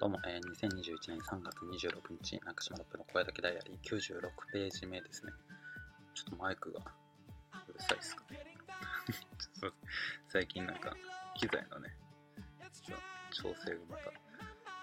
[0.00, 4.02] どうも、えー、2021年3月26日、中島ロップの声だけダイアリー96
[4.52, 5.32] ページ目ですね。
[6.14, 8.44] ちょっとマイクがうるさいっすかね。
[10.26, 10.96] 最近なんか、
[11.36, 11.96] 機材のね、
[13.30, 14.10] 調整がまた、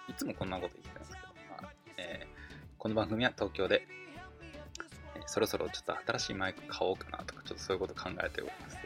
[0.08, 1.28] いつもこんなこと言ってますけど、
[1.62, 3.86] まあえー、この番組は東京で、
[5.16, 8.78] えー、そろそろちょっと新しいマイク買おうかなとか、ちょっとそういうこと考えております。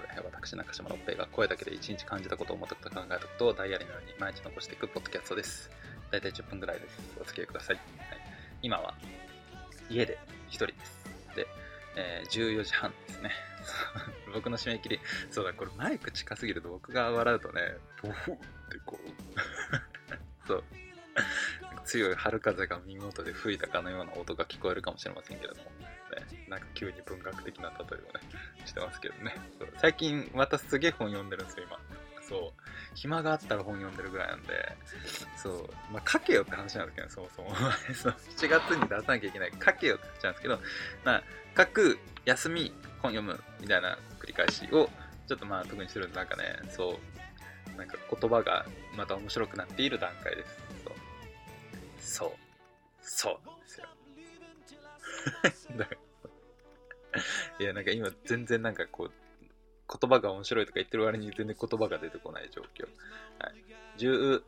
[0.46, 5.70] 私、中島ロッペが声だけで一日感じたことを、思ったこと、考えたことをダイアリーのように毎日残していくポッドキャストです。
[6.12, 6.98] 大体10分ぐらいです。
[7.20, 7.76] お付き合いください。
[7.76, 7.86] はい、
[8.62, 8.94] 今は
[9.90, 10.18] 家で
[10.50, 11.06] 1人です。
[11.36, 11.48] で、
[11.96, 13.32] えー、14時半ですね。
[14.34, 15.00] 僕の締め切り、
[15.32, 18.44] そうだ、これマイク近すぎると僕が笑うとね、ボフって
[18.86, 19.08] こう
[20.48, 20.64] そう、
[21.86, 29.36] 強い春風が見事で吹いたかのような音が聞こえるかもしれませんけれども、ね、なんか急に文学的な例えをね、してますけどね。
[29.78, 31.80] 最近またすげえ本読んでるんですよ、今。
[32.28, 32.62] そう。
[32.96, 34.78] 暇があったら本読んでるぐらいなんで、
[35.38, 35.70] そう。
[35.92, 37.56] まあ、書けよって話なんですけど、そもそも。
[37.94, 39.52] そう7月に出さなきゃいけない。
[39.64, 40.60] 書けよって話なんですけど、
[41.04, 41.24] まあ、
[41.58, 44.90] 書く、休み、本読む、みたいな繰り返しを、
[45.28, 47.00] ちょっとまあ、特にするなんかね、そ
[47.74, 47.78] う。
[47.78, 50.58] なんか言葉がまた面白くなっている段階です。
[52.14, 52.36] そう。
[53.02, 53.40] そう。
[53.40, 53.68] そうで
[55.52, 55.96] すよ。
[57.60, 59.12] いや、なんか今全然なんかこう、
[59.88, 62.88] 言葉が面白いとか言ってる割に全然言葉が出てこない状況。
[63.40, 63.54] はい、
[63.98, 64.42] 14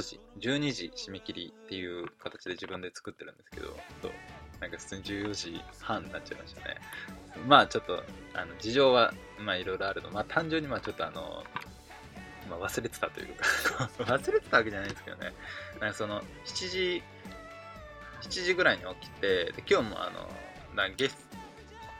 [0.00, 3.68] 時、12時締め切りっていう形で自分で作ってるんですけど、
[4.02, 4.12] そう
[4.60, 6.76] なんか普通に14時半になっちゃいましたね。
[7.46, 8.02] まあちょっと、
[8.34, 10.10] あの事情はまあいろいろあるの。
[10.10, 11.44] まあ単純にまあちょっとあの、
[12.48, 13.44] まあ、忘れてたというか
[14.04, 15.34] 忘れてたわけじゃないですけどね。
[15.80, 17.02] なんかその7時、
[18.22, 20.28] 7時ぐらいに起きて、で今日もあの、
[20.74, 21.28] なゲス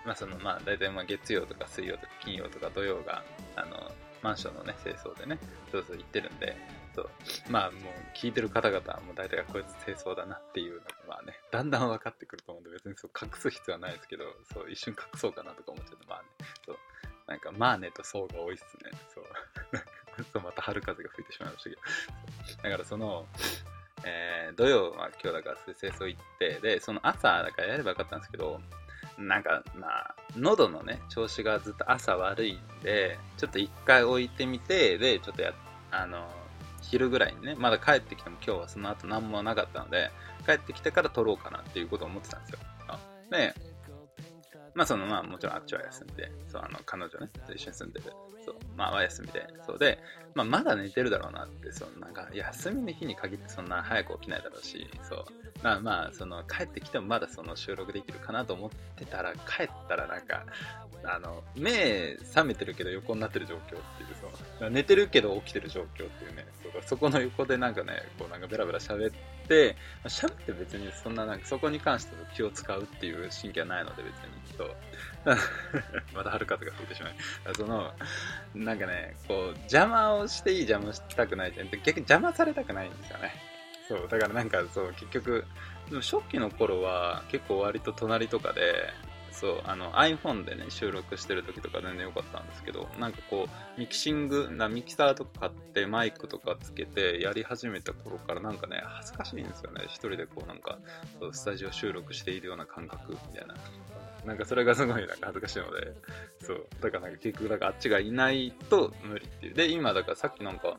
[0.07, 3.23] まあそのまあ大体まあ月曜とか水曜とか金曜とか土曜が
[3.57, 3.91] あの
[4.23, 5.39] マンションのね清掃でね
[5.71, 6.57] そうそう行ってるんで
[6.95, 7.11] そう。
[7.51, 7.83] まあもう
[8.17, 16.29] 聞いてる方々はもう大体こいつ清掃だなっていうのがまあねだんだん分かってくると思うんで別にそう隠す必要はないですけどそう一瞬隠そうかなとか思っちゃってまあね
[16.65, 16.77] そう。
[17.27, 18.93] なんかまあねとそうが多いっすね。
[19.13, 19.25] そう。
[20.33, 21.83] そうまた春風が吹いてしまいましたけど。
[22.63, 23.27] だからその
[24.05, 28.61] えー、土曜は今日だから清掃行ってでその朝だからやればよかったんですけど
[29.19, 35.53] なんかまあ喉のね調子がずっと朝悪いんでちょっと一回置いてみてでちょっとや
[35.91, 36.29] あの
[36.83, 40.11] 昼ぐらいにねまだ帰ってきても今日はその後何もなかったので
[40.45, 42.59] 帰ってきてから撮ろうかなっていうことを思ってたんですよ。
[43.31, 43.55] で
[44.75, 48.13] まあそのまあもちろんあっちは休んでそうあの彼女ねと一緒に住んでる
[48.45, 49.99] そうまあは休みでそうで、
[50.37, 55.25] まあ、まだ寝てるだろうなってそのなんか休みの日に限ってそんな早く起きないだろうしそう。
[55.63, 60.45] まあまあ、その、帰ってきてもまだその収録できるかなと思ってたら、帰ったらなんか、
[61.05, 63.81] あの、目覚めてるけど横になってる状況っていう、
[64.59, 66.47] その、寝てるけど起きてる状況っていうね、
[66.87, 69.13] そこの横でなんかね、こうなんかベラベラ喋っ
[69.49, 74.75] て、喋って別にそんななんかそこに関して気を使うっていう神経はないので別に、 と、
[76.15, 77.15] また春風が吹いてしまい。
[77.57, 77.93] その、
[78.55, 83.33] なんかね、こう、邪魔をしていい邪魔したくないって、逆に邪魔されたくないんですよね。
[83.89, 85.45] そう、だからなんかそう、結局、
[85.89, 88.91] でも初期の頃は結構割と隣とかで、
[89.31, 99.83] そう、あの iPhone でね、収録してる時とか全然良かったんですけど、なんかこう、ミキシング、なミキサーとか買ってマイクとかつけてやり始めた頃からなんかね、恥ずかしいんですよね。
[99.87, 100.79] 一人でこうなんか、
[101.21, 103.55] そうスタジオ収録しているような感覚みたいな。
[104.27, 105.95] なんかそれがすごいなんか恥ずかしいので、
[106.41, 109.55] そう、だからなんか結局だからあっちがいないと無理っていう。
[109.55, 110.77] で、今だからさっきなんか、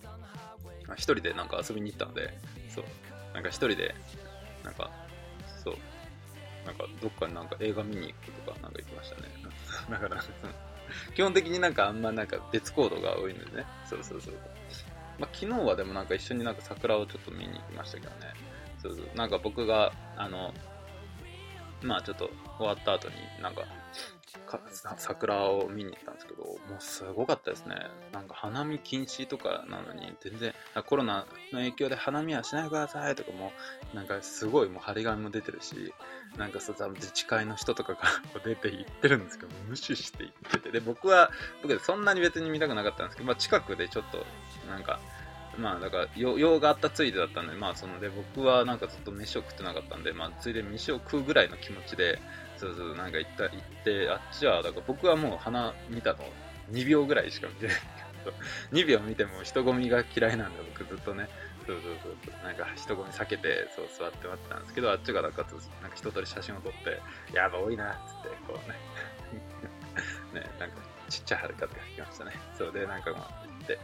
[0.96, 2.38] 一人でなんか遊びに行ったんで、
[2.70, 2.86] そう、
[3.34, 3.96] なんか一人で、
[4.64, 4.92] なんか、
[5.64, 5.76] そう、
[6.66, 9.30] なんかどっかになんか映画見に行くとかなんか行きましたね。
[9.90, 10.22] だから、
[11.16, 13.66] 基本的になんかあんまなんか別行動が多いんでね。
[13.86, 14.34] そうそうそう。
[15.20, 18.34] まあ、昨日はでもなんか一緒になんか桜をちょっと見に行きましたけどね。
[18.82, 19.10] そうそう。
[19.16, 20.54] なんか僕が、あの、
[21.82, 23.64] まあちょっと終わった後になんか
[24.98, 27.76] 桜を見に行ったんですけど、もうすごかったですね。
[28.14, 30.54] なんか花見禁止とかなのに、全然、
[30.86, 33.52] コロナの影響で花見はしないでくださいとかも、
[33.94, 35.94] なんかすごいもう張り紙も出てるし、
[36.38, 38.00] なんかそう、自治会の人とかが
[38.44, 41.32] 出て行ってるんですけど、無視して行ってて、で、僕は、
[41.62, 44.26] 僕そんなに別に見たくなかったんですけど、まあ近くでちょっと、
[44.70, 45.00] なんか、
[45.58, 52.20] まあだから用があったついでだったんで、まあそので僕はなんかずっと飯を食ってなかったんで、まあついで飯を食うぐらいの気持ちで、
[52.58, 56.20] そうそう、なんか行った、行って、あっちは、だから僕はもう花見たの。
[56.72, 57.76] 2秒ぐらいしか見てない。
[58.74, 61.30] 2秒見ても人混みが嫌いなんで僕ずっとね、
[61.66, 65.46] そうそうそう、なんか人混み避けて、そう座って待ってたんですけど、あっちがなんか
[65.82, 67.02] なんか一通り写真を撮って、
[67.34, 68.76] やば多いなっつって、こうね、
[70.42, 70.78] ね、なんか
[71.10, 72.32] ちっちゃい春風が来ましたね。
[72.58, 73.80] そうで、なんかまあ行って、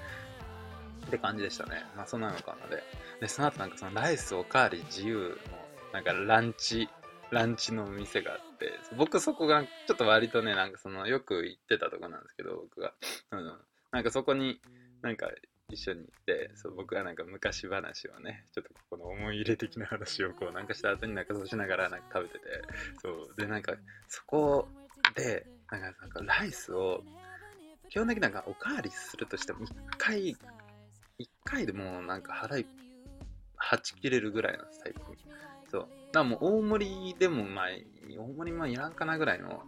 [1.06, 1.86] って感じでしたね。
[1.96, 2.84] まあそんなのかなで。
[3.22, 5.58] で、その後なんかそのライスおかわり自由の
[5.94, 6.90] なんかランチ、
[7.32, 12.94] ランチの店があって、僕そこがちょっと割とね、なんかそのよく行ってたとこなんですけど、僕が。
[13.32, 13.60] うん、
[13.92, 14.60] なんかそこに
[15.02, 15.30] なんか
[15.70, 22.46] 一緒に行ってそう僕はなんか昔話をねちょっとここの思い入れ的な話をこうなんかした後になんかそうしながらなんか食べてて
[23.02, 23.74] そうでなんか
[24.08, 24.68] そこ
[25.16, 27.02] でなんかなんかライスを
[27.90, 30.36] 基本的になんかおかわりするとしても1回
[31.20, 32.66] 1回でもうなんか払い
[33.56, 35.04] はち切れるぐらいの最近
[35.70, 35.90] そうだか
[36.20, 37.66] らもう大盛りでもまあ
[38.18, 39.64] 大盛りもいらんかなぐらいの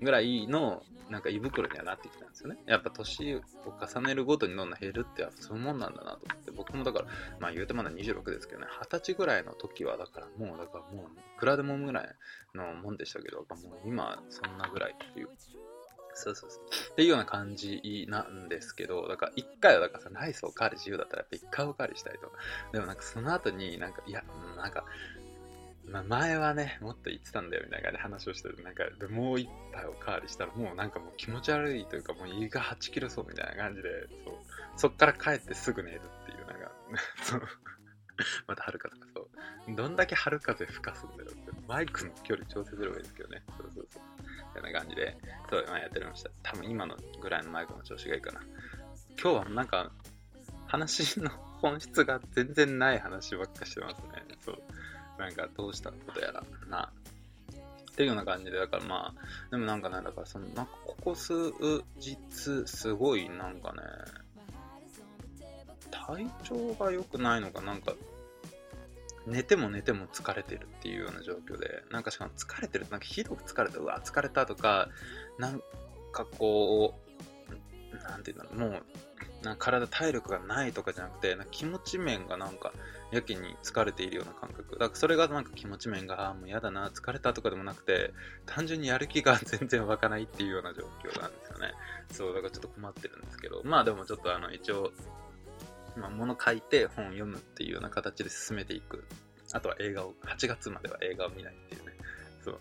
[0.00, 2.56] ぐらいのなんか胃袋にはなってきたんですよね。
[2.66, 7.06] やっぱ年を重ねるごとにどんどん減るってそういうもんなんだなと思って、僕もだから、
[7.40, 12.08] まあ言うてまだ26ですけどね、20歳ぐらいの時はだからもう、だからもう、いくらでもぐらい
[12.54, 15.28] のもんでしたけど、もう今そんなぐらいっていう。
[16.14, 16.64] そうそうそう。
[16.92, 22.32] っていうような感じなんですけど、だから一回はだからさ、ライスおかわり自由だったらやっぱ一回おかわりしたいと。
[22.72, 24.22] でもなんかその後になんか、いや、
[24.56, 24.84] なんか、
[25.86, 33.88] まあ、前はね、もっと言ってたんだよみたいな話をしてて、なんか、もう一杯おかわりしたら、もうなんかもう気持ち悪いというか、もう胃が8キロそうみたいな感じで、
[34.24, 34.34] そう、
[34.76, 36.70] そっから帰ってすぐ寝るっていう、なんか、
[37.24, 37.42] そう、
[38.46, 39.28] またはるかそ
[39.68, 44.02] う、どんだけ春風吹かすんだよって、マイクの距離調整すればいいですけどね、そうそうそう、
[44.54, 45.16] みたいな感じで、
[45.48, 46.30] そう、まあ、やってました。
[46.42, 48.40] 多分今のぐらいのマイクの調子がいいかな。
[49.20, 49.90] 今日はなんか、
[50.66, 51.30] 話の
[51.60, 54.24] 本質が全然ない話ばっかしてますね。
[54.40, 54.62] そう。
[55.18, 56.92] なんかどうしたことやらな。
[57.90, 61.52] っていうような感じで、だからまあ、でもなんかね、だからその、なんかここ数
[61.96, 63.82] 日、すごいなんかね、
[65.90, 67.92] 体調が良くないのか、なんか、
[69.26, 74.88] 寝ても寝ても疲れてるっていうような状況で、なんかしかも疲れてる、なんかひどく疲れた、うわ、疲れたとか、
[75.38, 75.62] なん
[76.12, 76.98] かこ
[77.92, 78.82] う、なんていうんだろう、もう、
[79.42, 82.72] な体体力がないとかじゃなくて、なんか気持ち面がなんか、
[83.10, 84.72] やけに疲れているような感覚。
[84.72, 88.12] だからそれがなんか気持ち面が、あもう嫌だな、疲れたとかでもなくて、
[88.46, 91.72] 単純にやる気が全然湧かないっていうような状況なんですよね。
[92.12, 94.92] そう、だからちょっと困ってるんですけど、まあでもちょっとあの、一応、
[96.00, 99.04] まあ、物書いて本読むっていうような形で進めていく。
[99.52, 101.92] あとは映画を、8月までは映画を見ないっていうね。
[102.44, 102.58] そう。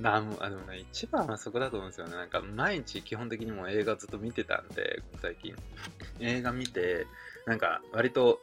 [0.00, 2.16] なもあでもね、一番はそこだと思うんですよね。
[2.16, 5.54] なんか毎日基本的にも映画ずっと見てたんで、最近。
[6.20, 7.06] 映画見て、
[7.46, 8.40] なんか割と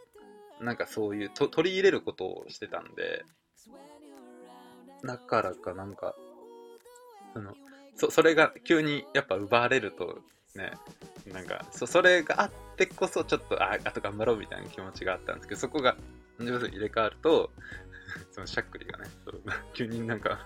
[0.61, 3.25] なんかそういうと取り入れることをしてたんで、
[5.03, 6.15] だからかなんか、
[7.33, 7.55] その、
[7.95, 10.19] そ、それが急にやっぱ奪われると、
[10.55, 10.73] ね、
[11.31, 15.95] なんか、そ、それがあってこそちょっと、あ、あと頑張ろうみたいな気持ちがあったんですけど、そこが、
[16.39, 17.51] 上手に入れ替わると、
[18.31, 19.41] そのしゃっくりがね、そう
[19.73, 20.45] 急になんか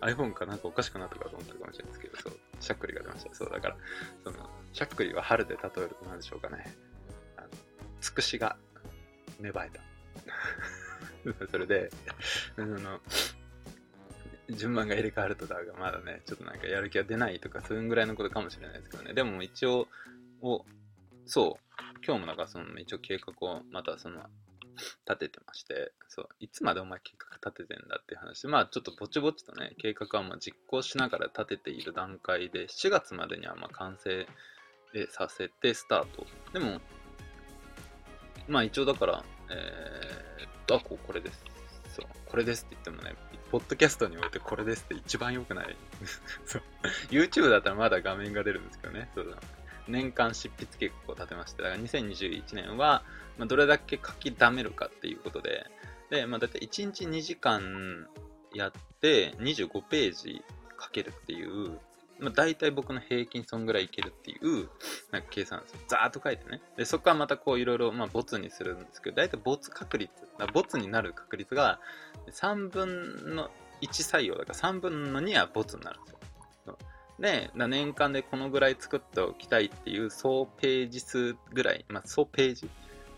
[0.00, 3.34] iPhone かなんかおかしくなったかと思ったかもしれないですけど、そう、しゃっくりが出ました。
[3.34, 3.76] そう、だから、
[4.24, 6.76] その、しゃっくりは春で例えると何でしょうかね。
[7.36, 7.48] あの、
[8.00, 8.56] つくしが
[9.40, 9.80] 芽生えた。
[11.50, 11.90] それで、
[12.56, 13.00] あの、
[14.50, 19.14] 順番が入れ替わるとだがまだね、ちょっとなんかやる気が出ないとか、そういうぐらいのことかもしれないですけどね。
[19.14, 19.88] でも一応、
[20.40, 20.64] お、
[21.24, 24.22] そう、今日もなんかその、一応計画をまたその、
[25.08, 34.26] 立ててまして、そう、いつまでお前計画立ててんだっていう話、まあちょっとぼちぼちとね、計画はまあ実行しながら立てている段階で、7月までにはまあ完成
[35.10, 36.26] させてスタート。
[36.52, 36.80] でも、
[38.48, 41.55] まあ一応だから、えー、っと、あ、ここれです。
[41.96, 43.16] そう、これですって言ってもね、
[43.50, 45.76] ポッドキャストにおいてこれですって一番良くない。
[46.44, 46.62] そう。
[47.08, 49.10] YouTube だったらまだ画面が出るんですけどね。
[49.14, 49.38] そうだ。
[49.88, 53.02] 年間執筆結構立てまして、だから2021年は、
[53.38, 55.70] まあ、どれだけ書き溜めるかっていうことで、
[56.10, 58.06] で、まあ、だいたい1日2時間
[58.52, 60.42] やって25ページ
[60.80, 61.78] 書けるっていう
[62.18, 64.68] まあ、大体僕の平均そんぐらいいけるっていう、
[65.10, 65.80] なんか計算ですよ。
[65.88, 66.60] ザーッと書いてね。
[66.76, 70.12] で、そこからまたこういろいろ、まあ、ボツにするんですけど、大体ボツ確率、
[70.52, 71.80] ボツになる確率が
[72.30, 73.50] 3分の
[73.82, 76.16] 1採用だから3分の2はボツになるんですよ。
[77.18, 82.68] で、年間でこのぐらい作っておきたいっていう総ページ数ぐらい、まあ、総ページ、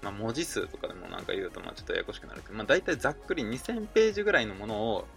[0.03, 5.09] まあ、文字数とかでもなんか言うとまあちょっとややこしくなるけど、まあ、大体ざっくり2000ページぐらいのものを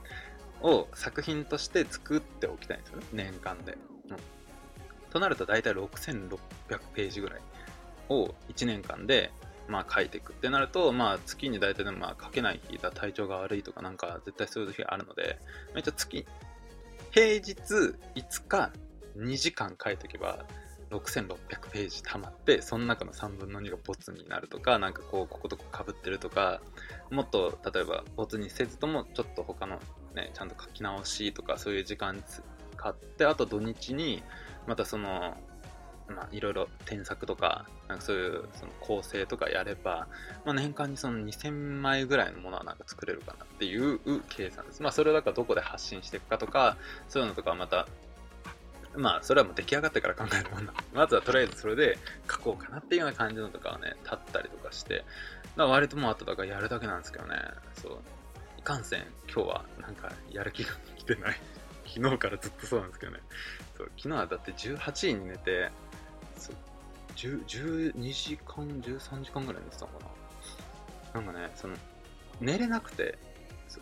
[0.62, 3.74] を作品として作っておきたいんですよね、年間で。
[4.10, 4.18] うん、
[5.10, 6.40] となると大体6600
[6.94, 7.42] ページぐらい
[8.10, 9.32] を1年間で
[9.68, 15.40] まあ書いていくってなると、まあ月に大体でもまあ書けない日だ、体調が悪いとかなんか絶対そういう日があるので、
[15.74, 16.26] めっちゃ月、
[17.12, 17.54] 平日
[18.16, 18.72] 5日
[19.18, 20.46] 2時間書いておけば、
[20.92, 21.38] 6600
[21.72, 26.62] ページ溜まって、その中の3分の2がボツになるとか、なんかこう、こことこかぶってるとか、
[27.10, 29.80] もっと例えばボツにせずとも、ちょっと他の
[30.16, 34.24] ね、ちゃんと書き直しとかそういう時間使って、あと土日に、
[34.68, 35.38] またその、
[36.08, 40.08] まあ、いろいろ添削とか、なんかそういうその構成とかやれば、
[40.46, 44.00] まあ、年間にその2000枚ぐらいのものはなんか作れるかなっていう
[44.30, 44.84] 計算です。
[44.84, 46.78] まあ、それをだからどこで発信していくかとか、
[47.08, 47.88] そういうのとかはまた、
[48.96, 50.74] まあ、それはもう出来上がってから考えるもんだ。
[50.94, 51.98] まずはとりあえずそれで
[52.30, 55.06] 書こうかなっていうような感じのとかをね、立ったりとかして、だか
[55.56, 57.36] ら割ともうあとだからやるだけなんですけどね、
[57.82, 57.98] そう。
[58.62, 61.42] いかんせん、今日はなんかやる気が来てない。
[61.84, 63.20] 昨日からずっとそうなんですけどね。
[63.76, 65.72] そう昨日はだって18時に寝て、
[66.38, 66.56] そう
[67.16, 70.06] 12時間、13時間ぐらい寝てたのか
[71.16, 71.22] な。
[71.22, 71.76] なんかね、その、
[72.40, 73.18] 寝れなくて、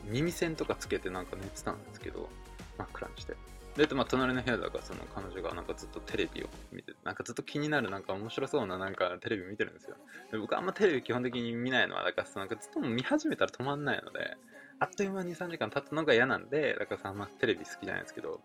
[0.05, 2.29] 耳栓とかつけてなんか寝てたんですけど、
[2.77, 3.36] 真っ暗にして。
[3.75, 9.98] で、まあ、隣の部屋だから、その彼女がなんかずっとテレビを見て、なんかずっと気になる、なんか面白そうななんかテレビ見てるんですよ。
[10.31, 14.38] で僕あんまテレビ基本的に見ないのは、だからなんかずっと見始めたら止まんないので、
[14.79, 18.39] あっという間に3時間経つのが嫌なんで、だからさ、あんまテレビ好きじゃないですけど、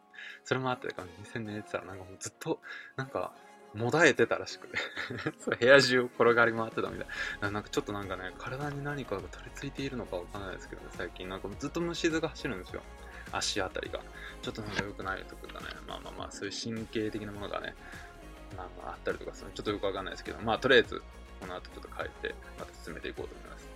[0.45, 2.61] それもあって、だから2000年寝てたらなんかもうずっと、
[2.97, 3.33] なんか、
[3.75, 4.79] もだえてたらしくて
[5.41, 7.07] そう部屋中を転がり回ってたみたい
[7.41, 7.51] な。
[7.51, 12.83] なんかちょっとなんかね、体に何かが取り付いているのかわからないですけどね、最近なんかずっと虫唾が走るんですよ。
[13.33, 14.01] 足あたりが。
[14.43, 17.75] ちょっとなんか良くないとかね、まあまあまあ、そういう神経的なものがね、
[18.57, 21.03] まあまああったりとかするちょっとよくわかんないですけど、まあとりあえず、
[21.41, 23.74] この後ちょっと変えて、また進めていこうと思います。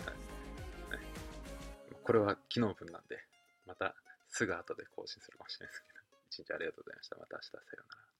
[2.08, 3.20] これは昨日分なんで、
[3.66, 3.94] また
[4.30, 6.00] すぐ後で更新するかもしれないですけど、
[6.32, 7.16] 一日ありがとうございました。
[7.20, 8.17] また明日、さようなら。